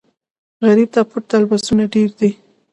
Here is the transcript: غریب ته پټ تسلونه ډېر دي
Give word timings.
غریب 0.65 0.89
ته 0.93 1.01
پټ 1.09 1.23
تسلونه 1.29 1.85
ډېر 1.93 2.09
دي 2.19 2.29